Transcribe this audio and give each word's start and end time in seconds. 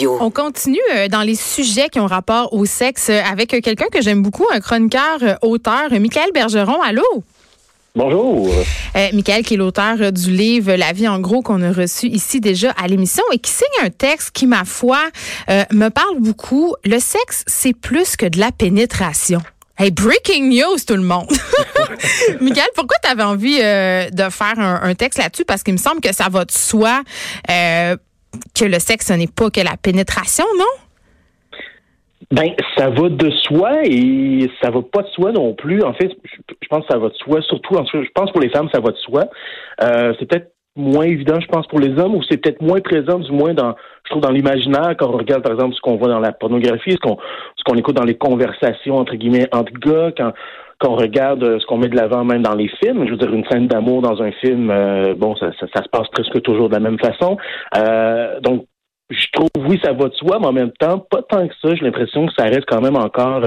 On 0.00 0.30
continue 0.30 0.78
euh, 0.94 1.08
dans 1.08 1.22
les 1.22 1.34
sujets 1.34 1.88
qui 1.90 2.00
ont 2.00 2.06
rapport 2.06 2.52
au 2.54 2.64
sexe 2.64 3.10
euh, 3.10 3.20
avec 3.30 3.50
quelqu'un 3.62 3.86
que 3.92 4.00
j'aime 4.00 4.22
beaucoup, 4.22 4.46
un 4.50 4.60
chroniqueur, 4.60 5.18
euh, 5.22 5.34
auteur, 5.42 5.90
Michael 5.90 6.30
Bergeron. 6.32 6.80
Allô? 6.80 7.02
Bonjour. 7.94 8.50
Euh, 8.96 9.08
Michael, 9.12 9.44
qui 9.44 9.54
est 9.54 9.56
l'auteur 9.58 10.10
du 10.12 10.30
livre 10.30 10.72
La 10.72 10.92
vie 10.92 11.06
en 11.08 11.20
gros 11.20 11.42
qu'on 11.42 11.60
a 11.60 11.72
reçu 11.72 12.06
ici 12.06 12.40
déjà 12.40 12.70
à 12.70 12.88
l'émission 12.88 13.22
et 13.32 13.38
qui 13.38 13.50
signe 13.50 13.84
un 13.84 13.90
texte 13.90 14.30
qui, 14.30 14.46
ma 14.46 14.64
foi, 14.64 14.98
me 15.70 15.90
parle 15.90 16.18
beaucoup. 16.18 16.74
Le 16.84 16.98
sexe, 16.98 17.44
c'est 17.46 17.74
plus 17.74 18.16
que 18.16 18.24
de 18.24 18.40
la 18.40 18.50
pénétration. 18.50 19.42
Hey, 19.76 19.90
breaking 19.90 20.48
news, 20.48 20.78
tout 20.86 20.94
le 20.94 21.02
monde. 21.02 21.30
Michael, 22.40 22.68
pourquoi 22.74 22.96
tu 23.02 23.10
avais 23.10 23.24
envie 23.24 23.58
de 23.58 24.30
faire 24.30 24.58
un, 24.58 24.94
texte 24.94 25.18
là-dessus? 25.18 25.44
Parce 25.44 25.62
qu'il 25.62 25.74
me 25.74 25.78
semble 25.78 26.00
que 26.00 26.14
ça 26.14 26.28
va 26.30 26.46
de 26.46 26.52
soi 26.52 27.02
que 28.54 28.64
le 28.64 28.78
sexe, 28.78 29.06
ce 29.06 29.12
n'est 29.14 29.26
pas 29.26 29.50
que 29.50 29.60
la 29.60 29.76
pénétration, 29.76 30.44
non? 30.58 30.64
Ben, 32.30 32.50
ça 32.78 32.88
va 32.88 33.08
de 33.10 33.30
soi 33.30 33.84
et 33.84 34.50
ça 34.62 34.70
va 34.70 34.80
pas 34.80 35.02
de 35.02 35.08
soi 35.08 35.32
non 35.32 35.52
plus. 35.52 35.82
En 35.82 35.92
fait, 35.92 36.10
je 36.24 36.68
pense 36.68 36.86
que 36.86 36.92
ça 36.92 36.98
va 36.98 37.08
de 37.08 37.14
soi, 37.14 37.42
surtout, 37.42 37.76
je 37.92 38.08
pense 38.14 38.32
pour 38.32 38.40
les 38.40 38.48
femmes, 38.48 38.68
ça 38.72 38.80
va 38.80 38.90
de 38.90 38.96
soi. 38.96 39.24
Euh, 39.82 40.14
c'est 40.18 40.26
peut-être 40.26 40.52
moins 40.74 41.04
évident, 41.04 41.38
je 41.40 41.46
pense, 41.46 41.66
pour 41.66 41.78
les 41.78 41.90
hommes, 41.98 42.14
ou 42.14 42.22
c'est 42.30 42.38
peut-être 42.38 42.62
moins 42.62 42.80
présent, 42.80 43.18
du 43.18 43.30
moins 43.30 43.52
dans, 43.52 43.74
je 44.04 44.10
trouve, 44.10 44.22
dans 44.22 44.30
l'imaginaire, 44.30 44.94
quand 44.98 45.08
on 45.08 45.18
regarde, 45.18 45.42
par 45.42 45.52
exemple, 45.52 45.74
ce 45.74 45.80
qu'on 45.80 45.96
voit 45.96 46.08
dans 46.08 46.20
la 46.20 46.32
pornographie, 46.32 46.92
ce 46.92 46.96
qu'on, 46.96 47.18
ce 47.56 47.64
qu'on 47.64 47.76
écoute 47.76 47.96
dans 47.96 48.04
les 48.04 48.16
conversations, 48.16 48.96
entre 48.96 49.14
guillemets, 49.16 49.48
entre 49.52 49.72
gars, 49.74 50.12
quand, 50.16 50.32
qu'on 50.82 50.96
regarde 50.96 51.42
euh, 51.44 51.58
ce 51.60 51.66
qu'on 51.66 51.78
met 51.78 51.88
de 51.88 51.96
l'avant 51.96 52.24
même 52.24 52.42
dans 52.42 52.54
les 52.54 52.68
films. 52.82 53.06
Je 53.06 53.10
veux 53.12 53.16
dire, 53.16 53.32
une 53.32 53.46
scène 53.46 53.68
d'amour 53.68 54.02
dans 54.02 54.20
un 54.22 54.32
film, 54.32 54.70
euh, 54.70 55.14
bon, 55.14 55.36
ça, 55.36 55.50
ça, 55.58 55.82
se 55.82 55.88
passe 55.88 56.08
presque 56.08 56.42
toujours 56.42 56.68
de 56.68 56.74
la 56.74 56.80
même 56.80 56.98
façon. 56.98 57.36
Euh, 57.76 58.40
donc, 58.40 58.66
je 59.10 59.26
trouve, 59.32 59.48
oui, 59.68 59.78
ça 59.84 59.92
va 59.92 60.08
de 60.08 60.14
soi, 60.14 60.38
mais 60.40 60.46
en 60.46 60.52
même 60.52 60.72
temps, 60.72 60.98
pas 60.98 61.20
tant 61.22 61.46
que 61.46 61.54
ça. 61.60 61.74
J'ai 61.74 61.84
l'impression 61.84 62.26
que 62.26 62.32
ça 62.36 62.44
reste 62.44 62.64
quand 62.66 62.80
même 62.80 62.96
encore 62.96 63.42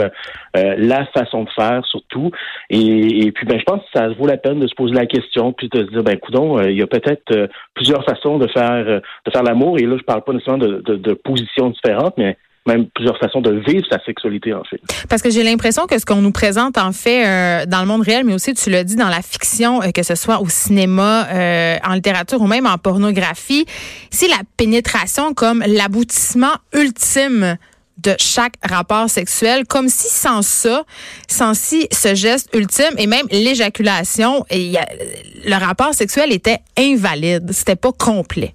la 0.53 1.05
façon 1.07 1.43
de 1.43 1.49
faire, 1.55 1.83
surtout. 1.87 2.29
Et, 2.69 3.31
puis, 3.33 3.47
ben, 3.47 3.57
je 3.57 3.63
pense 3.63 3.81
que 3.81 3.99
ça 3.99 4.09
vaut 4.09 4.27
la 4.27 4.37
peine 4.37 4.59
de 4.59 4.67
se 4.67 4.75
poser 4.75 4.93
la 4.93 5.07
question, 5.07 5.53
puis 5.53 5.67
de 5.69 5.83
se 5.85 5.89
dire, 5.89 6.03
ben, 6.03 6.19
coudon, 6.19 6.61
il 6.61 6.77
y 6.77 6.83
a 6.83 6.87
peut-être 6.87 7.49
plusieurs 7.73 8.05
façons 8.05 8.37
de 8.37 8.47
faire 8.49 8.85
de 8.85 9.31
faire 9.31 9.41
l'amour. 9.41 9.79
Et 9.79 9.87
là, 9.87 9.97
je 9.97 10.03
parle 10.03 10.23
pas 10.23 10.33
nécessairement 10.33 10.63
de, 10.63 10.83
de, 10.85 10.97
de 10.97 11.13
positions 11.15 11.71
différentes, 11.71 12.15
mais 12.17 12.37
même 12.65 12.87
plusieurs 12.87 13.17
façons 13.17 13.41
de 13.41 13.51
vivre 13.67 13.85
sa 13.89 14.03
sexualité 14.03 14.53
en 14.53 14.63
fait. 14.63 14.81
Parce 15.07 15.21
que 15.21 15.29
j'ai 15.29 15.43
l'impression 15.43 15.85
que 15.85 15.99
ce 15.99 16.05
qu'on 16.05 16.21
nous 16.21 16.31
présente 16.31 16.77
en 16.77 16.91
fait 16.91 17.25
euh, 17.25 17.65
dans 17.65 17.81
le 17.81 17.87
monde 17.87 18.01
réel, 18.01 18.25
mais 18.25 18.33
aussi 18.33 18.53
tu 18.53 18.69
l'as 18.69 18.83
dit 18.83 18.95
dans 18.95 19.09
la 19.09 19.21
fiction, 19.21 19.81
euh, 19.81 19.91
que 19.91 20.03
ce 20.03 20.15
soit 20.15 20.41
au 20.41 20.49
cinéma, 20.49 21.27
euh, 21.31 21.77
en 21.85 21.93
littérature 21.93 22.41
ou 22.41 22.47
même 22.47 22.65
en 22.65 22.77
pornographie, 22.77 23.65
c'est 24.09 24.27
la 24.27 24.41
pénétration 24.57 25.33
comme 25.33 25.63
l'aboutissement 25.67 26.53
ultime 26.73 27.57
de 27.99 28.13
chaque 28.17 28.55
rapport 28.61 29.09
sexuel, 29.09 29.65
comme 29.65 29.87
si 29.87 30.09
sans 30.09 30.41
ça, 30.41 30.83
sans 31.27 31.53
si 31.53 31.87
ce 31.91 32.13
geste 32.13 32.49
ultime 32.53 32.93
et 32.97 33.07
même 33.07 33.25
l'éjaculation, 33.31 34.43
le 34.51 35.65
rapport 35.65 35.93
sexuel 35.93 36.33
était 36.33 36.59
invalide, 36.77 37.51
c'était 37.51 37.77
pas 37.77 37.93
complet. 37.93 38.53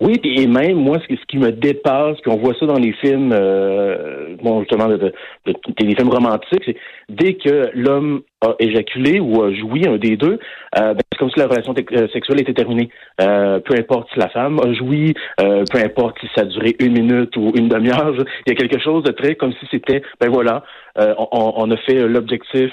Oui, 0.00 0.20
et 0.24 0.46
même 0.46 0.76
moi, 0.76 0.98
ce, 1.08 1.14
qui 1.26 1.38
me 1.38 1.50
dépasse, 1.50 2.20
puis 2.20 2.30
on 2.30 2.36
voit 2.36 2.54
ça 2.60 2.66
dans 2.66 2.78
les 2.78 2.92
films, 2.92 3.32
euh, 3.32 4.36
bon 4.42 4.60
justement, 4.60 4.88
de, 4.88 4.96
de, 4.96 5.12
des 5.46 5.94
films 5.94 6.10
romantiques, 6.10 6.62
c'est 6.66 6.76
dès 7.08 7.34
que 7.34 7.70
l'homme 7.74 8.22
a 8.42 8.54
éjaculé 8.58 9.20
ou 9.20 9.42
a 9.42 9.52
joui 9.54 9.86
un 9.86 9.96
des 9.96 10.16
deux, 10.16 10.38
euh, 10.78 10.92
ben, 10.92 11.00
c'est 11.10 11.18
comme 11.18 11.30
si 11.30 11.38
la 11.38 11.46
relation 11.46 11.74
euh, 11.92 12.08
sexuelle 12.08 12.40
était 12.40 12.52
terminée. 12.52 12.90
Euh, 13.22 13.58
peu 13.60 13.74
importe 13.74 14.08
si 14.12 14.18
la 14.18 14.28
femme 14.28 14.60
a 14.60 14.72
joui, 14.74 15.14
euh, 15.40 15.64
peu 15.72 15.78
importe 15.78 16.18
si 16.20 16.26
ça 16.34 16.42
a 16.42 16.44
duré 16.44 16.76
une 16.78 16.92
minute 16.92 17.34
ou 17.36 17.52
une 17.56 17.68
demi-heure, 17.68 18.14
il 18.46 18.50
y 18.50 18.52
a 18.52 18.54
quelque 18.54 18.78
chose 18.78 19.02
de 19.04 19.12
très 19.12 19.34
comme 19.36 19.52
si 19.54 19.66
c'était, 19.70 20.02
ben 20.20 20.28
voilà, 20.28 20.62
on, 20.98 21.52
on, 21.56 21.70
a 21.70 21.76
fait 21.78 22.06
l'objectif, 22.06 22.72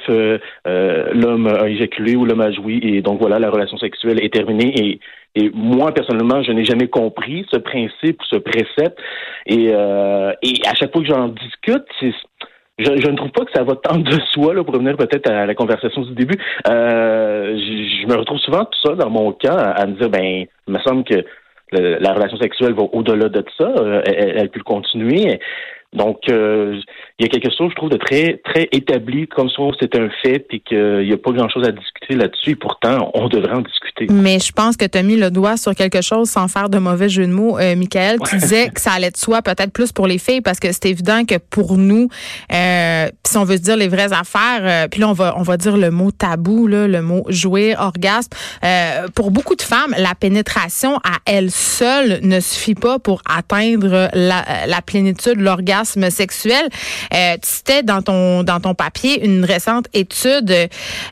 l'homme 0.66 1.48
a 1.48 1.68
éjaculé 1.68 2.16
ou 2.16 2.26
l'homme 2.26 2.42
a 2.42 2.52
joui, 2.52 2.80
et 2.84 3.02
donc 3.02 3.20
voilà, 3.20 3.40
la 3.40 3.50
relation 3.50 3.78
sexuelle 3.78 4.24
est 4.24 4.34
terminée 4.34 4.74
et 4.78 5.00
et 5.36 5.50
moi, 5.54 5.92
personnellement, 5.92 6.44
je 6.44 6.52
n'ai 6.52 6.64
jamais 6.64 6.88
compris 6.88 7.46
ce 7.52 7.58
principe, 7.58 8.22
ce 8.30 8.36
précepte. 8.38 9.00
Et, 9.48 9.72
euh, 9.74 10.32
et 10.44 10.54
à 10.68 10.76
chaque 10.76 10.92
fois 10.92 11.02
que 11.02 11.08
j'en 11.08 11.30
discute, 11.30 11.86
je, 12.78 13.10
ne 13.10 13.16
trouve 13.16 13.32
pas 13.32 13.46
que 13.46 13.52
ça 13.54 13.64
va 13.64 13.76
tant 13.76 13.98
de 13.98 14.20
soi, 14.32 14.54
là, 14.54 14.64
pour 14.64 14.74
revenir 14.74 14.96
peut-être 14.96 15.30
à 15.32 15.46
la 15.46 15.56
conversation 15.56 16.02
du 16.04 16.14
début. 16.14 16.38
Euh, 16.68 17.58
je, 17.58 18.08
me 18.08 18.16
retrouve 18.16 18.40
souvent 18.40 18.66
tout 18.66 18.80
ça 18.84 18.96
dans 18.96 19.10
mon 19.10 19.32
cas 19.32 19.56
à, 19.56 19.86
me 19.88 19.94
dire, 19.94 20.10
ben, 20.10 20.46
il 20.68 20.74
me 20.74 20.80
semble 20.80 21.04
que 21.04 21.24
la 21.72 22.14
relation 22.14 22.38
sexuelle 22.38 22.74
va 22.74 22.84
au-delà 22.84 23.30
de 23.30 23.44
ça. 23.58 23.74
Euh, 23.78 24.02
elle, 24.06 24.34
elle, 24.38 24.50
peut 24.50 24.62
continuer. 24.62 25.40
Donc, 25.94 26.18
euh, 26.30 26.80
il 27.20 27.26
y 27.26 27.30
a 27.30 27.30
quelque 27.30 27.56
chose, 27.56 27.70
je 27.70 27.76
trouve, 27.76 27.90
de 27.90 27.98
très 27.98 28.42
très 28.44 28.68
établi, 28.72 29.28
comme 29.28 29.50
ça 29.50 29.62
c'est 29.80 29.96
un 29.96 30.10
fait, 30.24 30.46
et 30.52 30.60
qu'il 30.60 31.06
n'y 31.06 31.14
a 31.14 31.18
pas 31.18 31.32
grand-chose 31.32 31.68
à 31.68 31.72
discuter 31.72 32.16
là-dessus. 32.16 32.52
Et 32.52 32.56
pourtant, 32.56 33.12
on 33.14 33.28
devrait 33.28 33.54
en 33.54 33.62
discuter. 33.62 34.08
Mais 34.10 34.40
je 34.40 34.52
pense 34.52 34.76
que 34.76 34.86
tu 34.86 34.98
as 34.98 35.04
mis 35.04 35.16
le 35.16 35.30
doigt 35.30 35.58
sur 35.58 35.76
quelque 35.76 36.02
chose 36.02 36.30
sans 36.30 36.48
faire 36.48 36.70
de 36.70 36.80
mauvais 36.80 37.10
jeu 37.10 37.26
de 37.28 37.32
mots, 37.32 37.60
euh, 37.60 37.76
Michael. 37.76 38.18
Tu 38.28 38.38
disais 38.38 38.70
que 38.70 38.82
ça 38.82 38.94
allait 38.94 39.12
de 39.12 39.18
soi, 39.18 39.42
peut-être 39.42 39.72
plus 39.72 39.92
pour 39.92 40.08
les 40.08 40.18
filles, 40.18 40.42
parce 40.42 40.60
que 40.60 40.72
c'est 40.72 40.86
évident 40.86 41.24
que 41.26 41.36
pour 41.38 41.78
nous, 41.78 42.08
euh, 42.52 43.08
si 43.26 43.38
on 43.38 43.44
veut 43.44 43.58
se 43.58 43.62
dire 43.62 43.78
les 43.78 43.88
vraies 43.88 44.12
affaires, 44.14 44.62
euh, 44.62 44.88
puis 44.88 45.00
là 45.00 45.10
on 45.10 45.14
va 45.14 45.36
on 45.38 45.44
va 45.44 45.58
dire 45.58 45.78
le 45.78 45.92
mot 45.92 46.12
tabou, 46.12 46.68
là, 46.68 46.88
le 46.88 47.02
mot 47.02 47.24
jouer, 47.30 47.76
orgasme. 47.78 48.32
Euh, 48.64 49.08
pour 49.16 49.32
beaucoup 49.32 49.56
de 49.56 49.62
femmes, 49.62 49.94
la 49.98 50.16
pénétration 50.16 50.98
à 50.98 51.18
elle 51.26 51.52
seule 51.52 52.20
ne 52.24 52.40
suffit 52.40 52.76
pas 52.76 52.98
pour 53.00 53.22
atteindre 53.30 54.10
la, 54.14 54.44
la 54.68 54.82
plénitude, 54.82 55.40
l'orgasme 55.40 55.83
sexuel. 55.86 56.70
Euh, 57.14 57.36
tu 57.42 57.50
citais 57.50 57.84
dans 57.84 58.02
ton 58.02 58.44
dans 58.44 58.60
ton 58.60 58.74
papier 58.74 59.24
une 59.26 59.46
récente 59.46 59.88
étude 59.94 60.54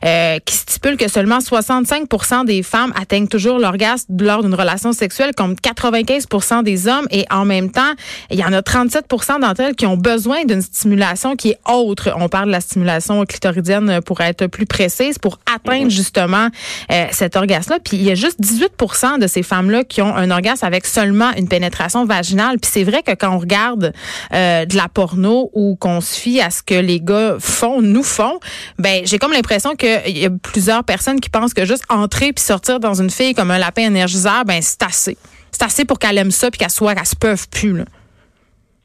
euh, 0.04 0.38
qui 0.44 0.54
stipule 0.54 0.96
que 0.96 1.08
seulement 1.08 1.38
65% 1.38 2.44
des 2.44 2.62
femmes 2.62 2.92
atteignent 3.00 3.28
toujours 3.28 3.58
l'orgasme 3.58 4.16
lors 4.20 4.42
d'une 4.42 4.54
relation 4.54 4.92
sexuelle, 4.92 5.32
comme 5.36 5.54
95% 5.54 6.62
des 6.62 6.88
hommes, 6.88 7.06
et 7.10 7.24
en 7.30 7.44
même 7.44 7.70
temps, 7.70 7.92
il 8.30 8.38
y 8.38 8.44
en 8.44 8.52
a 8.52 8.62
37 8.62 9.06
d'entre 9.40 9.60
elles 9.60 9.74
qui 9.74 9.86
ont 9.86 9.96
besoin 9.96 10.44
d'une 10.44 10.62
stimulation 10.62 11.36
qui 11.36 11.50
est 11.50 11.58
autre. 11.68 12.14
On 12.16 12.28
parle 12.28 12.46
de 12.46 12.52
la 12.52 12.60
stimulation 12.60 13.24
clitoridienne 13.24 14.00
pour 14.02 14.20
être 14.20 14.46
plus 14.46 14.66
précise, 14.66 15.18
pour 15.18 15.38
atteindre 15.52 15.90
justement 15.90 16.48
euh, 16.90 17.06
cet 17.10 17.36
orgasme-là. 17.36 17.78
Puis 17.84 17.96
il 17.96 18.02
y 18.02 18.10
a 18.10 18.14
juste 18.14 18.40
18% 18.40 19.18
de 19.18 19.26
ces 19.26 19.42
femmes-là 19.42 19.84
qui 19.84 20.02
ont 20.02 20.14
un 20.14 20.30
orgasme 20.30 20.64
avec 20.64 20.86
seulement 20.86 21.32
une 21.36 21.48
pénétration 21.48 22.04
vaginale. 22.04 22.58
Puis 22.58 22.70
c'est 22.72 22.84
vrai 22.84 23.02
que 23.02 23.12
quand 23.12 23.34
on 23.34 23.38
regarde 23.38 23.92
euh, 24.32 24.61
de 24.66 24.76
la 24.76 24.88
porno 24.88 25.50
ou 25.52 25.76
qu'on 25.76 26.00
se 26.00 26.14
fie 26.18 26.40
à 26.40 26.50
ce 26.50 26.62
que 26.62 26.74
les 26.74 27.00
gars 27.00 27.36
font, 27.38 27.82
nous 27.82 28.02
font, 28.02 28.38
ben 28.78 29.02
j'ai 29.04 29.18
comme 29.18 29.32
l'impression 29.32 29.74
qu'il 29.74 30.18
y 30.18 30.26
a 30.26 30.30
plusieurs 30.30 30.84
personnes 30.84 31.20
qui 31.20 31.30
pensent 31.30 31.54
que 31.54 31.64
juste 31.64 31.84
entrer 31.88 32.32
puis 32.32 32.44
sortir 32.44 32.80
dans 32.80 32.94
une 32.94 33.10
fille 33.10 33.34
comme 33.34 33.50
un 33.50 33.58
lapin 33.58 33.82
énergiseur, 33.82 34.44
ben 34.44 34.60
c'est 34.62 34.82
assez. 34.82 35.16
C'est 35.50 35.62
assez 35.62 35.84
pour 35.84 35.98
qu'elle 35.98 36.18
aime 36.18 36.30
ça 36.30 36.50
puis 36.50 36.58
qu'elle 36.58 36.70
soit 36.70 36.94
qu'elle 36.94 37.06
se 37.06 37.16
peuvent 37.16 37.48
plus. 37.48 37.76
Là. 37.76 37.84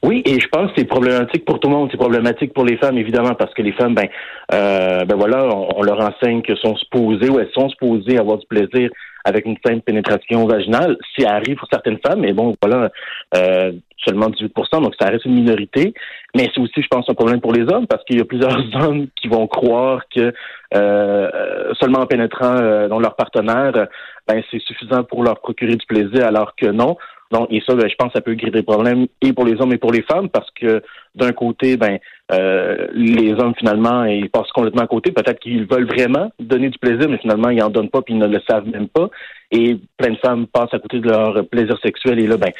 Oui, 0.03 0.21
et 0.25 0.39
je 0.39 0.47
pense 0.49 0.71
que 0.71 0.73
c'est 0.77 0.85
problématique 0.85 1.43
pour 1.43 1.59
tout 1.59 1.69
le 1.69 1.75
monde. 1.75 1.89
C'est 1.91 1.97
problématique 1.97 2.53
pour 2.53 2.65
les 2.65 2.77
femmes, 2.77 2.97
évidemment, 2.97 3.33
parce 3.33 3.53
que 3.53 3.63
les 3.63 3.71
femmes, 3.71 3.95
ben, 3.95 4.07
euh, 4.53 5.05
ben 5.05 5.15
voilà, 5.15 5.47
on, 5.47 5.81
leur 5.81 5.99
enseigne 5.99 6.43
que 6.43 6.55
sont 6.55 6.75
supposées 6.75 7.29
ou 7.29 7.39
elles 7.39 7.51
sont 7.53 7.67
supposées 7.69 8.19
avoir 8.19 8.37
du 8.37 8.45
plaisir 8.45 8.89
avec 9.25 9.45
une 9.45 9.57
simple 9.65 9.81
pénétration 9.81 10.45
vaginale. 10.45 10.97
Si 11.15 11.25
arrive 11.25 11.55
pour 11.55 11.67
certaines 11.71 11.97
femmes, 12.05 12.21
mais 12.21 12.31
bon, 12.31 12.55
voilà, 12.61 12.91
euh, 13.35 13.71
seulement 14.05 14.27
18% 14.27 14.81
donc 14.81 14.93
ça 14.99 15.09
reste 15.09 15.25
une 15.25 15.33
minorité. 15.33 15.93
Mais 16.35 16.49
c'est 16.53 16.61
aussi, 16.61 16.81
je 16.81 16.87
pense, 16.87 17.09
un 17.09 17.13
problème 17.13 17.41
pour 17.41 17.53
les 17.53 17.63
hommes 17.63 17.87
parce 17.87 18.03
qu'il 18.05 18.17
y 18.17 18.21
a 18.21 18.25
plusieurs 18.25 18.55
hommes 18.75 19.07
qui 19.19 19.27
vont 19.27 19.47
croire 19.47 20.03
que 20.15 20.31
euh, 20.75 21.73
seulement 21.79 21.99
en 21.99 22.05
pénétrant 22.05 22.55
euh, 22.55 22.87
dans 22.87 22.99
leur 22.99 23.15
partenaire, 23.15 23.87
ben 24.27 24.43
c'est 24.51 24.61
suffisant 24.61 25.03
pour 25.03 25.23
leur 25.23 25.39
procurer 25.39 25.75
du 25.75 25.85
plaisir, 25.85 26.25
alors 26.27 26.55
que 26.55 26.67
non. 26.67 26.97
Donc, 27.31 27.47
et 27.51 27.61
ça, 27.65 27.75
ben, 27.75 27.89
je 27.89 27.95
pense 27.95 28.09
que 28.09 28.17
ça 28.17 28.21
peut 28.21 28.35
créer 28.35 28.51
des 28.51 28.63
problèmes 28.63 29.07
et 29.21 29.33
pour 29.33 29.45
les 29.45 29.59
hommes 29.59 29.73
et 29.73 29.77
pour 29.77 29.91
les 29.91 30.01
femmes 30.03 30.29
parce 30.29 30.50
que 30.51 30.81
d'un 31.15 31.31
côté, 31.31 31.77
ben 31.77 31.97
euh, 32.31 32.88
les 32.94 33.33
hommes 33.33 33.53
finalement 33.57 34.06
ils 34.06 34.29
passent 34.29 34.51
complètement 34.53 34.83
à 34.83 34.88
côté. 34.88 35.12
Peut-être 35.12 35.39
qu'ils 35.39 35.65
veulent 35.65 35.88
vraiment 35.88 36.31
donner 36.39 36.69
du 36.69 36.77
plaisir, 36.77 37.09
mais 37.09 37.18
finalement 37.18 37.50
ils 37.50 37.62
en 37.62 37.69
donnent 37.69 37.89
pas 37.89 38.01
puis 38.01 38.13
ils 38.13 38.19
ne 38.19 38.27
le 38.27 38.39
savent 38.50 38.68
même 38.68 38.88
pas. 38.88 39.09
Et 39.51 39.77
plein 39.97 40.12
de 40.12 40.18
femmes 40.18 40.47
passent 40.47 40.74
à 40.74 40.79
côté 40.79 41.00
de 41.00 41.09
leur 41.09 41.45
plaisir 41.47 41.77
sexuel 41.81 42.19
et 42.19 42.27
là, 42.27 42.38
ben 42.38 42.51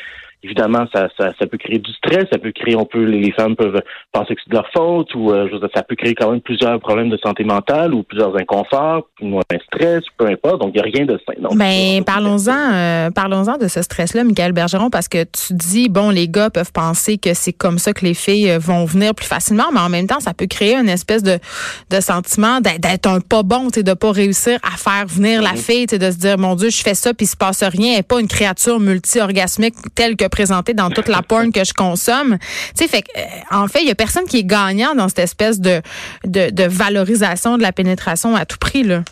évidemment, 0.44 0.86
ça, 0.94 1.07
ça, 1.18 1.31
ça, 1.39 1.48
peut 1.48 1.57
créer 1.57 1.80
du 1.80 1.92
stress, 1.94 2.25
ça 2.31 2.38
peut 2.38 2.51
créer, 2.51 2.75
on 2.75 2.86
peut, 2.86 3.04
les 3.04 3.31
femmes 3.31 3.56
peuvent 3.56 3.81
penser 4.12 4.36
que 4.36 4.42
c'est 4.44 4.51
de 4.51 4.56
leur 4.56 4.69
faute, 4.72 5.13
ou 5.16 5.31
euh, 5.31 5.50
ça 5.74 5.81
peut 5.84 5.95
créer 5.95 6.13
quand 6.13 6.31
même 6.31 6.42
plusieurs 6.42 6.80
problèmes 6.80 7.10
de 7.10 7.18
santé 7.18 7.44
mentale, 7.44 7.94
ou 7.94 8.04
plusieurs 8.04 8.36
inconforts, 8.38 9.07
ou 9.22 9.39
un 9.39 9.57
stress, 9.66 10.04
peu 10.18 10.28
importe. 10.28 10.62
Donc, 10.62 10.72
il 10.75 10.81
n'y 10.81 10.88
a 10.88 10.98
rien 10.98 11.06
de 11.06 11.19
sain. 11.25 11.34
Ben, 11.56 12.04
parlons-en, 12.04 12.74
euh, 12.74 13.10
parlons-en 13.12 13.57
de 13.57 13.68
ce 13.68 13.81
stress-là, 13.81 14.24
Michael 14.24 14.51
Bergeron, 14.51 14.89
parce 14.89 15.07
que 15.07 15.24
tu 15.24 15.54
dis, 15.54 15.89
bon, 15.89 16.12
les 16.12 16.28
gars 16.28 16.50
peuvent 16.50 16.72
penser 16.72 17.18
que 17.18 17.33
c'est 17.33 17.54
comme 17.54 17.80
ça 17.80 17.94
que 17.94 18.06
les 18.06 18.13
filles 18.13 18.51
euh, 18.51 18.60
vont 18.60 18.86
venir 18.86 19.16
plus 19.16 19.28
facilement, 19.28 19.72
mais 19.74 19.80
en 19.80 19.90
même 19.90 20.07
temps, 20.07 20.19
ça 20.19 20.33
peut 20.33 20.48
créer 20.48 20.75
une 20.75 20.90
espèce 20.90 21.24
de, 21.24 21.40
de 21.90 22.00
sentiment 22.00 22.62
d'être 22.62 23.07
un 23.07 23.19
pas 23.22 23.44
bon, 23.44 23.68
de 23.68 23.94
pas 23.94 24.12
réussir 24.12 24.60
à 24.63 24.78
faire 24.78 25.07
venir 25.07 25.42
la 25.42 25.54
mm-hmm. 25.54 25.57
fille, 25.57 25.86
de 25.88 26.12
se 26.12 26.18
dire, 26.18 26.38
mon 26.38 26.56
Dieu, 26.56 26.69
je 26.69 26.81
fais 26.81 26.94
ça, 26.94 27.13
puis 27.13 27.25
il 27.25 27.30
se 27.30 27.36
passe 27.36 27.63
rien, 27.63 27.92
elle 27.92 27.98
n'est 27.98 28.04
pas 28.04 28.19
une 28.19 28.28
créature 28.28 28.80
multi-orgasmique 28.80 29.75
telle 29.95 30.16
que 30.16 30.27
que 30.28 30.32
présenté 30.36 30.74
dans 30.74 30.90
toute 30.90 31.08
la 31.08 31.22
porn 31.22 31.52
que 31.52 31.64
je 31.64 31.74
consomme. 31.74 32.38
Tu 32.76 32.84
sais, 32.84 32.88
fait 32.88 33.04
euh, 33.18 33.22
en 33.52 33.68
fait, 33.68 33.82
il 33.82 33.88
y 33.88 33.92
a 33.92 33.96
personne 33.96 34.26
qui 34.26 34.40
est 34.40 34.44
gagnant 34.44 34.96
dans 34.96 35.08
cette 35.10 35.20
espèce 35.20 35.60
de, 35.60 35.82
de, 36.26 36.50
de 36.50 36.64
valorisation 36.64 37.58
de 37.58 37.62
la 37.62 37.72
pénétration 37.72 38.36
à 38.36 38.46
tout 38.46 38.58
prix, 38.58 38.84
là. 38.84 39.04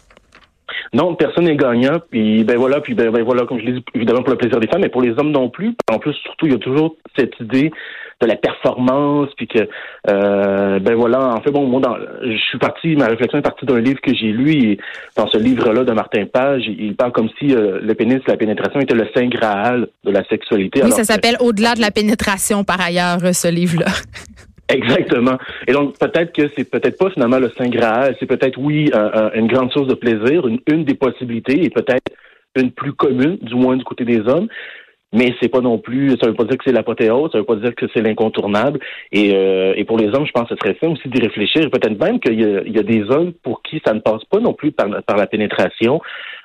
Non, 0.94 1.16
personne 1.16 1.46
n'est 1.46 1.56
gagnant. 1.56 2.00
Puis 2.10 2.44
ben 2.44 2.58
voilà, 2.58 2.82
puis 2.82 2.94
ben, 2.94 3.12
ben, 3.12 3.24
voilà, 3.24 3.46
comme 3.46 3.60
je 3.60 3.66
l'ai 3.66 3.74
dit, 3.74 3.84
évidemment 3.94 4.22
pour 4.22 4.32
le 4.32 4.38
plaisir 4.38 4.60
des 4.60 4.68
femmes, 4.68 4.82
mais 4.82 4.90
pour 4.90 5.02
les 5.02 5.12
hommes 5.12 5.32
non 5.32 5.50
plus. 5.50 5.76
En 5.92 6.00
plus, 6.00 6.14
surtout, 6.14 6.46
il 6.48 6.54
y 6.54 6.56
a 6.56 6.60
toujours 6.60 6.96
cette 7.18 7.40
idée 7.40 7.72
de 8.22 8.28
la 8.28 8.36
performance, 8.36 9.30
puis 9.36 9.48
que 9.48 9.68
euh, 10.10 10.80
ben 10.80 10.96
voilà. 10.96 11.34
En 11.34 11.42
fait, 11.42 11.52
bon, 11.52 11.68
moi, 11.68 11.82
dans, 11.82 11.98
je 12.22 12.38
suis 12.50 12.58
parti, 12.58 12.96
ma 12.96 13.08
réflexion 13.08 13.40
est 13.40 13.44
partie 13.44 13.66
d'un 13.66 13.80
livre 13.80 14.00
que 14.02 14.14
j'ai 14.14 14.32
lu. 14.32 14.52
Et 14.52 14.80
dans 15.18 15.28
ce 15.28 15.38
livre-là 15.38 15.84
de 15.84 15.92
Martin 15.92 16.26
Page, 16.26 16.64
il 16.68 16.96
parle 16.96 17.12
comme 17.12 17.30
si 17.40 17.54
euh, 17.54 17.80
le 17.82 17.94
pénis, 17.94 18.22
la 18.28 18.38
pénétration 18.38 18.80
était 18.80 18.96
le 18.96 19.08
saint 19.14 19.28
graal 19.28 19.88
de 20.04 20.12
la 20.12 20.24
sexualité. 20.26 20.82
Oui, 20.84 20.92
ça 20.92 21.04
s'appelle 21.04 21.36
Au-delà 21.40 21.76
de 21.76 21.82
la 21.82 21.92
pénétration, 21.92 22.64
par 22.64 22.80
ailleurs, 22.80 23.20
ce 23.34 23.48
livre-là. 23.50 23.88
Exactement. 24.70 25.38
Et 25.68 25.74
donc 25.74 25.98
peut-être 25.98 26.34
que 26.34 26.50
c'est 26.56 26.70
peut-être 26.70 26.98
pas 26.98 27.12
finalement 27.12 27.40
le 27.40 27.50
saint 27.50 27.70
graal, 27.70 28.16
c'est 28.20 28.26
peut-être 28.26 28.58
oui 28.58 28.92
une 29.36 29.48
grande 29.48 29.72
source 29.72 29.88
de 29.88 29.94
plaisir, 29.94 30.48
une, 30.48 30.84
des 30.84 30.96
possibilités 30.96 31.64
et 31.64 31.70
peut-être 31.70 32.12
une 32.56 32.72
plus 32.72 32.94
commune, 32.94 33.38
du 33.42 33.56
moins 33.56 33.78
du 33.78 33.84
côté 33.84 34.06
des 34.06 34.22
hommes. 34.22 34.48
Mais 35.14 35.34
c'est 35.40 35.48
pas 35.48 35.62
non 35.62 35.78
plus, 35.78 36.18
ça 36.20 36.28
veut 36.28 36.34
pas 36.34 36.44
dire 36.44 36.58
que 36.58 36.64
c'est 36.66 36.74
l'apothéose, 36.74 37.32
ça 37.32 37.38
veut 37.38 37.46
pas 37.46 37.56
dire 37.56 37.74
que 37.74 37.86
c'est 37.94 38.02
l'incontournable. 38.02 38.80
Et, 39.14 39.34
euh, 39.34 39.74
et 39.78 39.86
pour 39.86 39.98
les 39.98 40.08
hommes, 40.08 40.26
je 40.26 40.32
pense 40.32 40.50
que 40.50 40.56
ce 40.56 40.60
serait 40.60 40.78
ça 40.82 40.90
aussi 40.90 41.08
d'y 41.08 41.22
réfléchir. 41.22 41.70
Peut-être 41.70 41.98
même 41.98 42.20
qu'il 42.20 42.42
y, 42.42 42.80
a 42.80 42.84
des 42.84 43.04
hommes 43.10 43.32
pour 43.44 43.62
qui 43.62 43.82
ça 43.86 43.94
ne 43.94 44.00
passe 44.00 44.26
pas 44.26 44.40
non 44.40 44.54
plus 44.54 44.74
par, 44.74 44.88
par 45.04 45.16
la 45.16 45.28
pénétration. 45.28 46.02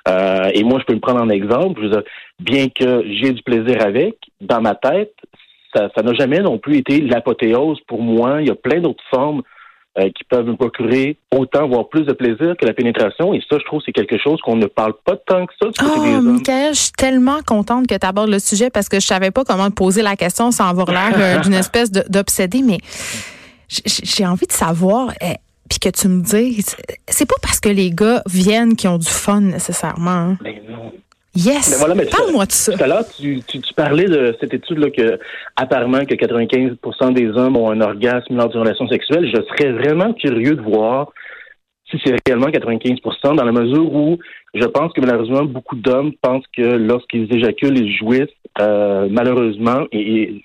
Euh, 0.07 0.51
et 0.53 0.63
moi, 0.63 0.79
je 0.79 0.85
peux 0.85 0.93
me 0.93 1.01
prendre 1.01 1.21
en 1.21 1.29
exemple. 1.29 1.81
Je 1.83 1.99
bien 2.39 2.67
que 2.69 3.03
j'ai 3.07 3.33
du 3.33 3.43
plaisir 3.43 3.85
avec, 3.85 4.15
dans 4.39 4.61
ma 4.61 4.75
tête, 4.75 5.13
ça 5.73 6.01
n'a 6.03 6.13
jamais 6.13 6.39
non 6.39 6.57
plus 6.57 6.77
été 6.77 7.01
l'apothéose 7.01 7.79
pour 7.87 8.01
moi. 8.01 8.41
Il 8.41 8.47
y 8.47 8.51
a 8.51 8.55
plein 8.55 8.81
d'autres 8.81 9.03
formes 9.09 9.41
euh, 9.99 10.09
qui 10.15 10.23
peuvent 10.23 10.45
me 10.45 10.55
procurer 10.55 11.17
autant, 11.35 11.67
voire 11.67 11.89
plus 11.89 12.03
de 12.03 12.13
plaisir 12.13 12.55
que 12.57 12.65
la 12.65 12.73
pénétration. 12.73 13.33
Et 13.33 13.41
ça, 13.49 13.57
je 13.59 13.65
trouve, 13.65 13.81
c'est 13.85 13.91
quelque 13.91 14.17
chose 14.17 14.39
qu'on 14.41 14.55
ne 14.55 14.67
parle 14.67 14.93
pas 15.03 15.17
tant 15.17 15.45
que 15.45 15.53
ça 15.61 15.67
du 15.67 15.77
côté 15.79 16.15
oh, 16.15 16.21
Michael, 16.21 16.73
je 16.73 16.79
suis 16.79 16.91
tellement 16.93 17.41
contente 17.45 17.87
que 17.87 17.95
tu 17.95 18.07
abordes 18.07 18.29
le 18.29 18.39
sujet 18.39 18.69
parce 18.69 18.87
que 18.87 19.01
je 19.01 19.05
savais 19.05 19.31
pas 19.31 19.43
comment 19.43 19.69
te 19.69 19.75
poser 19.75 20.01
la 20.01 20.15
question 20.15 20.51
sans 20.51 20.69
avoir 20.69 20.89
l'air 20.89 21.11
euh, 21.17 21.39
d'une 21.43 21.55
espèce 21.55 21.91
d'obsédé, 21.91 22.61
mais 22.65 22.77
j'ai 23.67 24.25
envie 24.25 24.47
de 24.47 24.53
savoir. 24.53 25.11
Eh, 25.21 25.35
puis 25.69 25.79
que 25.79 25.89
tu 25.89 26.07
me 26.07 26.21
dises, 26.21 26.77
c'est 27.07 27.27
pas 27.27 27.35
parce 27.41 27.59
que 27.59 27.67
les 27.67 27.91
gars 27.91 28.21
viennent 28.29 28.77
qui 28.77 28.87
ont 28.87 28.97
du 28.97 29.09
fun 29.09 29.41
nécessairement. 29.41 30.09
Hein? 30.09 30.37
Ben 30.41 30.55
non. 30.69 30.93
Yes. 31.35 31.79
Parle-moi 31.79 32.45
de 32.45 32.51
ça. 32.51 32.73
Tout 32.73 32.83
à 32.83 32.87
l'heure, 32.87 33.05
tu, 33.07 33.41
tu, 33.43 33.73
parlais 33.73 34.05
de 34.05 34.35
cette 34.41 34.53
étude-là 34.53 34.89
que 34.89 35.17
apparemment 35.55 36.05
que 36.05 36.13
95% 36.13 37.13
des 37.13 37.27
hommes 37.29 37.55
ont 37.55 37.71
un 37.71 37.79
orgasme 37.79 38.35
lors 38.35 38.49
d'une 38.49 38.59
relation 38.59 38.87
sexuelle. 38.89 39.29
Je 39.33 39.41
serais 39.41 39.71
vraiment 39.71 40.13
curieux 40.13 40.55
de 40.55 40.61
voir 40.61 41.11
si 41.89 41.99
c'est 42.03 42.15
réellement 42.25 42.47
95% 42.47 43.35
dans 43.35 43.45
la 43.45 43.51
mesure 43.51 43.93
où 43.93 44.19
je 44.53 44.65
pense 44.65 44.91
que 44.91 44.99
malheureusement 44.99 45.43
beaucoup 45.43 45.77
d'hommes 45.77 46.11
pensent 46.21 46.45
que 46.55 46.63
lorsqu'ils 46.63 47.33
éjaculent, 47.33 47.77
ils 47.77 47.95
jouissent 47.95 48.27
euh, 48.59 49.07
malheureusement 49.09 49.85
et, 49.93 50.23
et 50.23 50.43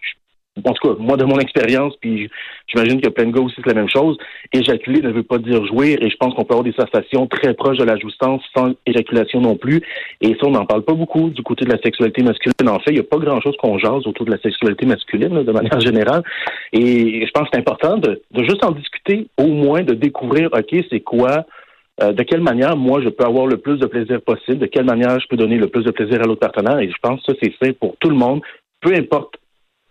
en 0.65 0.73
tout 0.73 0.89
cas, 0.89 0.95
moi, 0.99 1.17
de 1.17 1.25
mon 1.25 1.39
expérience, 1.39 1.95
puis 2.01 2.31
j'imagine 2.69 3.01
a 3.05 3.11
plein 3.11 3.27
de 3.27 3.33
gars 3.33 3.43
aussi, 3.43 3.57
c'est 3.57 3.67
la 3.67 3.75
même 3.75 3.89
chose. 3.89 4.17
Éjaculer 4.53 5.03
ne 5.03 5.11
veut 5.11 5.23
pas 5.23 5.39
dire 5.39 5.65
jouir, 5.67 5.99
et 6.01 6.09
je 6.09 6.17
pense 6.17 6.35
qu'on 6.35 6.45
peut 6.45 6.55
avoir 6.55 6.65
des 6.65 6.73
sensations 6.73 7.27
très 7.27 7.55
proches 7.55 7.79
de 7.79 7.85
la 7.85 7.97
jouissance 7.99 8.43
sans 8.57 8.73
éjaculation 8.87 9.41
non 9.41 9.57
plus. 9.57 9.83
Et 10.21 10.31
ça, 10.41 10.47
on 10.47 10.51
n'en 10.51 10.65
parle 10.65 10.83
pas 10.83 10.95
beaucoup 10.95 11.31
du 11.31 11.43
côté 11.43 11.65
de 11.65 11.71
la 11.71 11.79
sexualité 11.83 12.23
masculine. 12.23 12.69
En 12.69 12.79
fait, 12.79 12.91
il 12.91 12.95
n'y 12.95 13.01
a 13.01 13.05
pas 13.05 13.19
grand-chose 13.19 13.57
qu'on 13.59 13.79
jase 13.79 14.07
autour 14.07 14.27
de 14.27 14.33
la 14.33 14.39
sexualité 14.39 14.87
masculine, 14.87 15.43
de 15.43 15.53
manière 15.53 15.81
générale. 15.81 16.23
Et 16.73 17.27
je 17.27 17.31
pense 17.33 17.45
que 17.45 17.51
c'est 17.53 17.61
important 17.61 17.99
de, 17.99 18.23
de 18.31 18.45
juste 18.45 18.65
en 18.65 18.73
discuter, 18.73 19.29
au 19.39 19.49
moins 19.49 19.83
de 19.83 19.95
découvrir, 19.95 20.49
OK, 20.53 20.85
c'est 20.91 21.01
quoi 21.01 21.45
euh, 22.03 22.13
de 22.13 22.23
quelle 22.25 22.43
manière 22.43 22.77
moi 22.77 23.01
je 23.03 23.09
peux 23.09 23.25
avoir 23.25 23.47
le 23.47 23.57
plus 23.57 23.79
de 23.79 23.87
plaisir 23.87 24.21
possible, 24.21 24.59
de 24.59 24.67
quelle 24.67 24.85
manière 24.85 25.19
je 25.19 25.27
peux 25.29 25.37
donner 25.37 25.57
le 25.57 25.69
plus 25.69 25.83
de 25.83 25.91
plaisir 25.91 26.21
à 26.21 26.25
l'autre 26.25 26.41
partenaire. 26.41 26.79
Et 26.79 26.91
je 26.91 26.97
pense 27.01 27.23
que 27.25 27.33
ça, 27.33 27.39
c'est 27.43 27.53
fait 27.53 27.73
pour 27.73 27.97
tout 27.99 28.11
le 28.11 28.17
monde, 28.17 28.43
peu 28.81 28.95
importe 28.95 29.37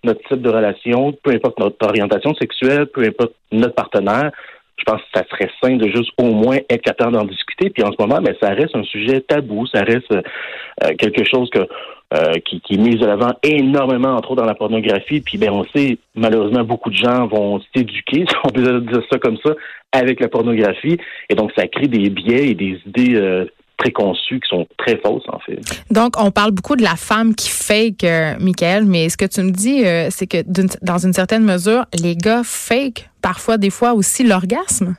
notre 0.05 0.27
type 0.27 0.41
de 0.41 0.49
relation, 0.49 1.13
peu 1.23 1.31
importe 1.31 1.59
notre 1.59 1.85
orientation 1.85 2.33
sexuelle, 2.35 2.87
peu 2.87 3.01
importe 3.03 3.33
notre 3.51 3.75
partenaire, 3.75 4.31
je 4.77 4.83
pense 4.83 5.01
que 5.01 5.19
ça 5.19 5.23
serait 5.29 5.49
sain 5.61 5.77
de 5.77 5.87
juste 5.87 6.11
au 6.17 6.31
moins 6.31 6.57
être 6.69 6.81
capable 6.81 7.13
d'en 7.13 7.23
discuter. 7.23 7.69
Puis 7.69 7.83
en 7.83 7.91
ce 7.91 7.97
moment, 7.99 8.19
mais 8.21 8.33
ben, 8.33 8.37
ça 8.41 8.49
reste 8.49 8.75
un 8.75 8.83
sujet 8.83 9.21
tabou, 9.21 9.65
ça 9.67 9.83
reste 9.83 10.11
euh, 10.11 10.89
quelque 10.97 11.23
chose 11.23 11.49
que 11.49 11.65
euh, 12.13 12.33
qui, 12.45 12.61
est 12.69 12.77
mis 12.77 12.95
de 12.95 13.05
l'avant 13.05 13.33
énormément, 13.41 14.15
entre 14.15 14.31
autres 14.31 14.41
dans 14.41 14.47
la 14.47 14.55
pornographie. 14.55 15.21
Puis 15.21 15.37
ben 15.37 15.49
on 15.49 15.63
sait, 15.75 15.97
malheureusement, 16.13 16.63
beaucoup 16.63 16.89
de 16.89 16.95
gens 16.95 17.25
vont 17.27 17.59
s'éduquer, 17.75 18.25
si 18.29 18.35
on 18.43 18.49
peut 18.49 18.81
dire 18.81 19.01
ça 19.11 19.17
comme 19.17 19.37
ça, 19.43 19.53
avec 19.91 20.19
la 20.19 20.27
pornographie. 20.27 20.97
Et 21.29 21.35
donc, 21.35 21.51
ça 21.57 21.67
crée 21.67 21.87
des 21.87 22.09
biais 22.09 22.49
et 22.49 22.53
des 22.53 22.79
idées 22.85 23.15
euh, 23.15 23.45
préconçues 23.77 24.39
qui 24.39 24.49
sont 24.49 24.67
très 24.77 24.97
fausses, 24.97 25.27
en 25.27 25.39
fait. 25.39 25.59
Donc, 25.91 26.19
on 26.19 26.31
parle 26.31 26.51
beaucoup 26.51 26.75
de 26.75 26.83
la 26.83 26.95
femme 26.95 27.35
qui 27.35 27.49
fake, 27.49 28.03
euh, 28.03 28.35
Michael, 28.39 28.85
mais 28.85 29.09
ce 29.09 29.17
que 29.17 29.25
tu 29.25 29.41
me 29.41 29.51
dis, 29.51 29.85
euh, 29.85 30.07
c'est 30.09 30.27
que 30.27 30.37
dans 30.81 30.97
une 30.97 31.13
certaine 31.13 31.43
mesure, 31.43 31.85
les 32.01 32.15
gars 32.15 32.41
fake 32.43 33.09
parfois, 33.21 33.57
des 33.57 33.69
fois 33.69 33.93
aussi, 33.93 34.23
l'orgasme? 34.23 34.95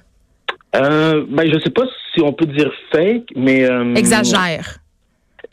Euh, 0.75 1.25
ben, 1.31 1.51
je 1.53 1.59
sais 1.61 1.71
pas 1.71 1.85
si 2.15 2.21
on 2.23 2.33
peut 2.33 2.47
dire 2.47 2.71
fake, 2.93 3.31
mais... 3.37 3.69
Euh, 3.69 3.95
Exagère 3.95 4.79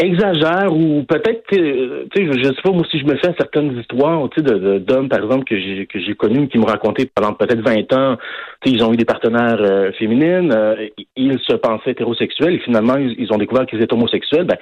exagère 0.03 0.71
ou 0.71 1.03
peut-être 1.03 1.43
tu 1.47 1.57
sais 1.57 2.25
je, 2.25 2.43
sais 2.43 2.61
pas 2.63 2.71
moi 2.71 2.83
si 2.89 2.99
je 2.99 3.05
me 3.05 3.15
fais 3.15 3.33
certaines 3.37 3.77
histoires 3.77 4.29
tu 4.29 4.41
sais 4.41 4.79
d'hommes 4.79 5.09
par 5.09 5.19
exemple 5.19 5.43
que 5.45 5.57
j'ai 5.57 5.85
que 5.85 6.13
connus 6.13 6.47
qui 6.47 6.57
m'ont 6.57 6.67
raconté 6.67 7.09
pendant 7.13 7.33
peut-être 7.33 7.61
20 7.61 7.93
ans 7.93 8.17
tu 8.61 8.69
sais 8.69 8.75
ils 8.75 8.83
ont 8.83 8.93
eu 8.93 8.97
des 8.97 9.05
partenaires 9.05 9.59
euh, 9.59 9.91
féminines 9.93 10.53
euh, 10.53 10.87
ils 11.15 11.39
se 11.39 11.55
pensaient 11.55 11.91
hétérosexuels 11.91 12.55
et 12.55 12.59
finalement 12.59 12.97
ils, 12.97 13.31
ont 13.33 13.37
découvert 13.37 13.65
qu'ils 13.65 13.81
étaient 13.81 13.93
homosexuels 13.93 14.45
ben 14.45 14.57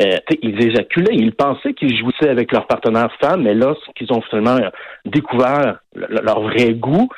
euh, 0.00 0.16
tu 0.28 0.34
sais 0.34 0.38
ils 0.42 0.66
éjaculaient 0.68 1.14
ils 1.14 1.32
pensaient 1.32 1.74
qu'ils 1.74 1.96
jouissaient 1.96 2.30
avec 2.30 2.52
leur 2.52 2.66
partenaire 2.66 3.10
femme 3.20 3.42
mais 3.42 3.54
lorsqu'ils 3.54 4.12
ont 4.12 4.22
finalement 4.22 4.58
découvert 5.04 5.78
leur 5.94 6.40
vrai 6.42 6.74
goût 6.74 7.08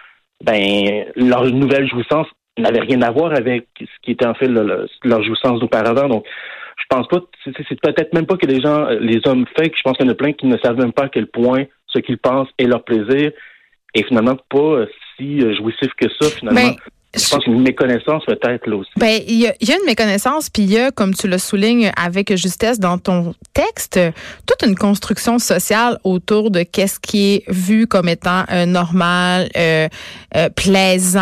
ben 0.42 1.04
leur 1.16 1.44
nouvelle 1.46 1.88
jouissance 1.88 2.28
n'avait 2.56 2.80
rien 2.80 3.02
à 3.02 3.10
voir 3.10 3.32
avec 3.32 3.66
ce 3.80 3.86
qui 4.02 4.12
était 4.12 4.26
en 4.26 4.34
fait 4.34 4.46
leur 4.46 5.22
jouissance 5.22 5.60
d'auparavant. 5.60 6.08
Donc 6.08 6.24
je 6.84 6.96
pense 6.96 7.08
pas, 7.08 7.20
c'est 7.44 7.80
peut-être 7.80 8.12
même 8.12 8.26
pas 8.26 8.36
que 8.36 8.46
les 8.46 8.60
gens, 8.60 8.86
euh, 8.86 8.98
les 9.00 9.20
hommes 9.26 9.46
fake, 9.56 9.74
je 9.76 9.82
pense 9.82 9.96
qu'il 9.96 10.06
y 10.06 10.08
en 10.08 10.12
a 10.12 10.16
plein 10.16 10.32
qui 10.32 10.46
ne 10.46 10.58
savent 10.58 10.78
même 10.78 10.92
pas 10.92 11.04
à 11.04 11.08
quel 11.08 11.26
point 11.26 11.64
ce 11.86 11.98
qu'ils 11.98 12.18
pensent 12.18 12.48
est 12.58 12.64
leur 12.64 12.84
plaisir 12.84 13.32
et 13.94 14.02
finalement 14.02 14.36
pas 14.48 14.84
si 15.16 15.40
euh, 15.40 15.54
jouissif 15.56 15.92
que 15.96 16.06
ça 16.20 16.28
finalement. 16.30 16.76
Je 17.16 17.30
pense 17.30 17.46
une 17.46 17.62
méconnaissance 17.62 18.24
peut-être 18.24 18.66
là 18.66 18.76
aussi. 18.76 18.90
Ben, 18.96 19.20
il 19.26 19.40
y, 19.40 19.46
a, 19.46 19.54
une 19.60 19.86
méconnaissance, 19.86 20.50
puis 20.50 20.62
il 20.62 20.72
y 20.72 20.78
a, 20.78 20.90
comme 20.90 21.14
tu 21.14 21.28
le 21.28 21.38
soulignes 21.38 21.92
avec 21.96 22.34
justesse 22.36 22.80
dans 22.80 22.98
ton 22.98 23.34
texte, 23.52 24.00
toute 24.46 24.68
une 24.68 24.74
construction 24.74 25.38
sociale 25.38 25.98
autour 26.02 26.50
de 26.50 26.62
qu'est-ce 26.62 26.98
qui 26.98 27.34
est 27.34 27.44
vu 27.48 27.86
comme 27.86 28.08
étant 28.08 28.44
euh, 28.50 28.66
normal, 28.66 29.48
euh, 29.56 29.88
euh, 30.36 30.48
plaisant, 30.48 31.20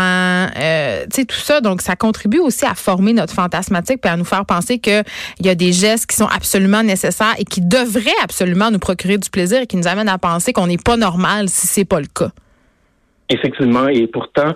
euh, 0.58 1.02
tu 1.04 1.20
sais 1.20 1.24
tout 1.24 1.36
ça. 1.36 1.60
Donc 1.60 1.82
ça 1.82 1.94
contribue 1.96 2.38
aussi 2.38 2.64
à 2.64 2.74
former 2.74 3.12
notre 3.12 3.34
fantasmatique, 3.34 4.00
puis 4.00 4.10
à 4.10 4.16
nous 4.16 4.24
faire 4.24 4.46
penser 4.46 4.78
que 4.78 5.02
il 5.40 5.46
y 5.46 5.50
a 5.50 5.54
des 5.54 5.72
gestes 5.72 6.06
qui 6.06 6.16
sont 6.16 6.26
absolument 6.26 6.82
nécessaires 6.82 7.34
et 7.38 7.44
qui 7.44 7.60
devraient 7.60 8.10
absolument 8.22 8.70
nous 8.70 8.78
procurer 8.78 9.18
du 9.18 9.28
plaisir 9.28 9.60
et 9.60 9.66
qui 9.66 9.76
nous 9.76 9.86
amènent 9.86 10.08
à 10.08 10.18
penser 10.18 10.52
qu'on 10.52 10.66
n'est 10.66 10.78
pas 10.78 10.96
normal 10.96 11.48
si 11.48 11.66
c'est 11.66 11.84
pas 11.84 12.00
le 12.00 12.06
cas. 12.06 12.30
Effectivement, 13.28 13.88
et 13.88 14.06
pourtant 14.06 14.54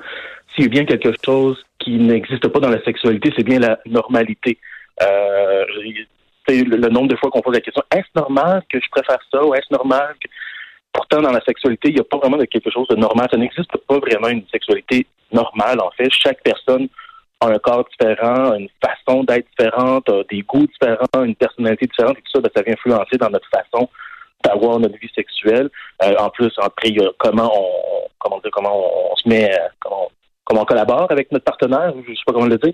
s'il 0.57 0.65
y 0.65 0.67
a 0.67 0.71
bien 0.71 0.85
quelque 0.85 1.13
chose 1.25 1.63
qui 1.79 1.99
n'existe 1.99 2.49
pas 2.49 2.61
dans 2.61 2.71
la 2.71 2.83
sexualité, 2.83 3.33
c'est 3.37 3.45
bien 3.45 3.61
la 3.61 3.79
normalité. 3.85 4.59
Euh, 5.03 5.65
le, 6.49 6.89
nombre 6.89 7.09
de 7.09 7.17
fois 7.17 7.31
qu'on 7.31 7.43
pose 7.43 7.55
la 7.55 7.61
question, 7.61 7.83
est-ce 7.95 8.09
normal 8.15 8.63
que 8.71 8.81
je 8.81 8.89
préfère 8.91 9.19
ça 9.31 9.45
ou 9.45 9.55
est-ce 9.55 9.73
normal 9.73 10.15
que... 10.21 10.29
Pourtant, 10.93 11.21
dans 11.21 11.33
la 11.33 11.43
sexualité, 11.43 11.89
il 11.91 11.95
n'y 11.95 12.01
a 12.01 12.05
pas 12.05 12.17
vraiment 12.17 12.39
de 12.39 12.47
quelque 12.47 12.71
chose 12.71 12.89
de 12.89 12.97
normal. 12.97 13.29
Ça 13.31 13.37
n'existe 13.37 13.77
pas 13.87 13.99
vraiment 13.99 14.29
une 14.29 14.47
sexualité 14.51 15.07
normale, 15.31 15.79
en 15.81 15.91
fait. 15.91 16.09
Chaque 16.11 16.43
personne 16.43 16.89
a 17.43 17.49
un 17.49 17.59
corps 17.59 17.87
différent, 17.91 18.55
une 18.55 18.71
façon 18.83 19.23
d'être 19.25 19.47
différente, 19.59 20.11
des 20.31 20.41
goûts 20.41 20.67
différents, 20.67 21.25
une 21.25 21.35
personnalité 21.35 21.87
différente, 21.87 22.17
et 22.17 22.23
tout 22.23 22.31
ça, 22.35 22.41
ben, 22.41 22.51
ça 22.57 22.63
vient 22.63 22.73
influencer 22.73 23.19
dans 23.19 23.29
notre 23.29 23.49
façon 23.51 23.91
d'avoir 24.43 24.79
notre 24.79 24.99
vie 24.99 25.11
sexuelle. 25.15 25.69
Euh, 26.03 26.15
en 26.19 26.31
plus, 26.31 26.53
après, 26.63 26.89
il 26.89 26.97
y 26.97 27.05
a 27.05 27.11
comment 27.19 27.53
on, 27.55 28.09
comment 28.19 28.41
comment 28.51 29.13
on, 29.13 29.17
se 29.17 29.29
met, 29.29 29.51
comment 29.81 30.11
comment 30.47 30.63
on 30.63 30.65
collabore 30.65 31.09
avec 31.11 31.31
notre 31.33 31.45
partenaire, 31.45 31.93
je 32.07 32.15
sais 32.15 32.21
pas 32.27 32.33
comment 32.33 32.47
le 32.47 32.57
dire. 32.57 32.73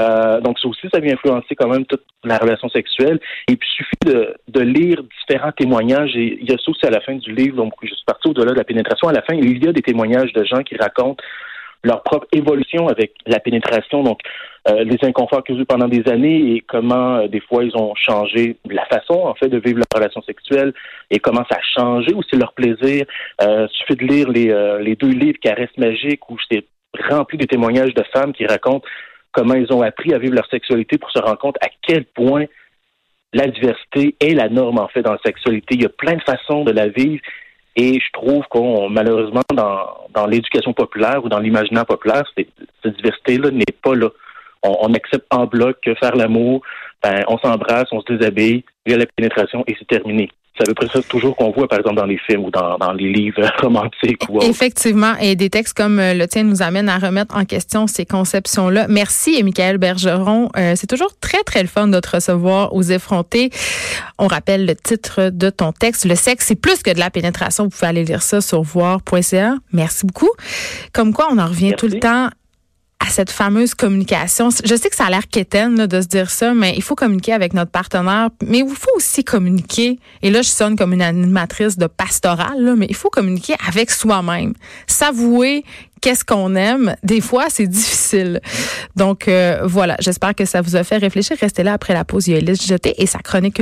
Euh, 0.00 0.40
donc 0.40 0.58
ça 0.58 0.68
aussi, 0.68 0.88
ça 0.92 1.00
vient 1.00 1.14
influencer 1.14 1.54
quand 1.56 1.68
même 1.68 1.84
toute 1.84 2.04
la 2.24 2.38
relation 2.38 2.68
sexuelle. 2.70 3.20
Et 3.48 3.56
puis 3.56 3.68
il 3.68 3.76
suffit 3.76 3.98
de, 4.06 4.36
de 4.48 4.60
lire 4.60 5.02
différents 5.20 5.52
témoignages. 5.52 6.16
Et 6.16 6.38
il 6.40 6.48
y 6.48 6.54
a 6.54 6.56
ça 6.56 6.70
aussi 6.70 6.86
à 6.86 6.90
la 6.90 7.00
fin 7.00 7.14
du 7.14 7.32
livre, 7.32 7.56
donc 7.56 7.74
je 7.82 7.88
suis 7.88 8.04
parti 8.06 8.28
au-delà 8.28 8.52
de 8.52 8.58
la 8.58 8.64
pénétration. 8.64 9.08
À 9.08 9.12
la 9.12 9.22
fin, 9.22 9.34
il 9.34 9.62
y 9.62 9.68
a 9.68 9.72
des 9.72 9.82
témoignages 9.82 10.32
de 10.32 10.44
gens 10.44 10.62
qui 10.62 10.76
racontent 10.76 11.22
leur 11.84 12.02
propre 12.02 12.26
évolution 12.32 12.88
avec 12.88 13.12
la 13.26 13.38
pénétration, 13.38 14.02
donc 14.02 14.20
euh, 14.68 14.84
les 14.84 14.98
inconforts 15.02 15.44
qu'ils 15.44 15.56
ont 15.56 15.60
eu 15.60 15.66
pendant 15.66 15.88
des 15.88 16.08
années 16.08 16.54
et 16.54 16.60
comment 16.60 17.16
euh, 17.16 17.28
des 17.28 17.40
fois 17.40 17.64
ils 17.64 17.76
ont 17.76 17.94
changé 17.94 18.56
la 18.68 18.84
façon 18.86 19.14
en 19.14 19.34
fait 19.34 19.48
de 19.48 19.58
vivre 19.58 19.78
leur 19.78 19.86
relation 19.94 20.20
sexuelle 20.22 20.72
et 21.10 21.20
comment 21.20 21.44
ça 21.50 21.56
a 21.56 21.80
changé 21.80 22.12
aussi 22.14 22.36
leur 22.36 22.52
plaisir. 22.52 23.06
Euh, 23.42 23.68
suffit 23.68 23.94
de 23.94 24.04
lire 24.04 24.28
les, 24.28 24.50
euh, 24.50 24.80
les 24.80 24.96
deux 24.96 25.08
livres 25.10 25.38
Caresse 25.40 25.76
magique 25.76 26.28
où 26.30 26.36
c'est 26.50 26.64
rempli 27.10 27.38
de 27.38 27.46
témoignages 27.46 27.94
de 27.94 28.04
femmes 28.12 28.32
qui 28.32 28.46
racontent 28.46 28.86
comment 29.32 29.54
ils 29.54 29.72
ont 29.72 29.82
appris 29.82 30.12
à 30.14 30.18
vivre 30.18 30.34
leur 30.34 30.48
sexualité 30.48 30.98
pour 30.98 31.10
se 31.10 31.18
rendre 31.18 31.38
compte 31.38 31.56
à 31.60 31.68
quel 31.82 32.04
point 32.04 32.44
la 33.32 33.46
diversité 33.46 34.16
est 34.20 34.34
la 34.34 34.48
norme 34.48 34.78
en 34.78 34.88
fait 34.88 35.02
dans 35.02 35.12
la 35.12 35.20
sexualité. 35.24 35.74
Il 35.74 35.82
y 35.82 35.86
a 35.86 35.90
plein 35.90 36.14
de 36.14 36.22
façons 36.22 36.64
de 36.64 36.72
la 36.72 36.88
vivre 36.88 37.22
et 37.76 38.00
je 38.00 38.12
trouve 38.12 38.44
qu'on 38.48 38.88
malheureusement 38.88 39.42
dans, 39.54 39.86
dans 40.14 40.26
l'éducation 40.26 40.72
populaire 40.72 41.24
ou 41.24 41.28
dans 41.28 41.38
l'imaginaire 41.38 41.86
populaire, 41.86 42.24
cette 42.36 42.96
diversité-là 42.96 43.50
n'est 43.50 43.64
pas 43.82 43.94
là 43.94 44.08
on, 44.62 44.94
accepte 44.94 45.26
en 45.30 45.46
bloc 45.46 45.78
que 45.82 45.94
faire 45.94 46.16
l'amour, 46.16 46.62
ben, 47.02 47.24
on 47.28 47.38
s'embrasse, 47.38 47.86
on 47.92 48.00
se 48.00 48.12
déshabille, 48.12 48.64
il 48.86 48.92
y 48.92 48.94
a 48.94 48.98
la 48.98 49.06
pénétration 49.06 49.64
et 49.66 49.76
c'est 49.78 49.86
terminé. 49.86 50.30
C'est 50.58 50.64
à 50.64 50.66
peu 50.66 50.74
près 50.74 50.88
ça 50.88 51.00
toujours 51.02 51.36
qu'on 51.36 51.50
voit, 51.52 51.68
par 51.68 51.78
exemple, 51.78 51.96
dans 51.96 52.06
les 52.06 52.18
films 52.18 52.44
ou 52.44 52.50
dans, 52.50 52.92
les 52.92 53.12
livres 53.12 53.42
romantiques. 53.62 54.24
Ou 54.28 54.42
Effectivement, 54.42 55.14
et 55.20 55.36
des 55.36 55.50
textes 55.50 55.76
comme 55.76 56.00
euh, 56.00 56.14
le 56.14 56.26
tien 56.26 56.42
nous 56.42 56.62
amènent 56.62 56.88
à 56.88 56.98
remettre 56.98 57.36
en 57.36 57.44
question 57.44 57.86
ces 57.86 58.04
conceptions-là. 58.04 58.86
Merci, 58.88 59.42
Michael 59.44 59.78
Bergeron. 59.78 60.50
Euh, 60.56 60.74
c'est 60.76 60.88
toujours 60.88 61.12
très, 61.20 61.42
très 61.44 61.62
le 61.62 61.68
fun 61.68 61.86
de 61.86 62.00
te 62.00 62.10
recevoir 62.10 62.74
aux 62.74 62.82
effrontés. 62.82 63.50
On 64.18 64.26
rappelle 64.26 64.66
le 64.66 64.74
titre 64.74 65.30
de 65.30 65.50
ton 65.50 65.72
texte. 65.72 66.04
Le 66.04 66.16
sexe, 66.16 66.46
c'est 66.46 66.60
plus 66.60 66.82
que 66.82 66.92
de 66.92 66.98
la 66.98 67.10
pénétration. 67.10 67.64
Vous 67.64 67.70
pouvez 67.70 67.86
aller 67.86 68.04
lire 68.04 68.22
ça 68.22 68.40
sur 68.40 68.62
voir.ca. 68.62 69.54
Merci 69.72 70.06
beaucoup. 70.06 70.30
Comme 70.92 71.12
quoi, 71.12 71.28
on 71.30 71.38
en 71.38 71.46
revient 71.46 71.74
tout 71.76 71.86
le 71.86 72.00
temps 72.00 72.30
à 73.00 73.10
cette 73.10 73.30
fameuse 73.30 73.74
communication. 73.74 74.48
Je 74.64 74.74
sais 74.74 74.90
que 74.90 74.96
ça 74.96 75.06
a 75.06 75.10
l'air 75.10 75.28
quétaine 75.28 75.86
de 75.86 76.00
se 76.00 76.06
dire 76.06 76.30
ça, 76.30 76.52
mais 76.52 76.74
il 76.76 76.82
faut 76.82 76.96
communiquer 76.96 77.32
avec 77.32 77.54
notre 77.54 77.70
partenaire. 77.70 78.30
Mais 78.44 78.58
il 78.58 78.68
faut 78.68 78.90
aussi 78.96 79.22
communiquer. 79.22 79.98
Et 80.22 80.30
là, 80.30 80.42
je 80.42 80.48
sonne 80.48 80.76
comme 80.76 80.92
une 80.92 81.02
animatrice 81.02 81.78
de 81.78 81.86
pastorale, 81.86 82.74
mais 82.76 82.86
il 82.88 82.96
faut 82.96 83.10
communiquer 83.10 83.54
avec 83.68 83.90
soi-même. 83.90 84.52
S'avouer 84.88 85.64
qu'est-ce 86.00 86.24
qu'on 86.24 86.54
aime. 86.54 86.94
Des 87.02 87.20
fois, 87.20 87.46
c'est 87.48 87.66
difficile. 87.66 88.40
Donc 88.96 89.28
euh, 89.28 89.60
voilà, 89.64 89.96
j'espère 90.00 90.34
que 90.34 90.44
ça 90.44 90.60
vous 90.60 90.76
a 90.76 90.84
fait 90.84 90.96
réfléchir. 90.96 91.36
Restez 91.40 91.62
là 91.62 91.74
après 91.74 91.94
la 91.94 92.04
pause. 92.04 92.28
Il 92.28 92.34
y 92.34 92.50
a 92.50 92.54
Jeté 92.54 93.00
et 93.00 93.06
sa 93.06 93.18
chronique 93.18 93.54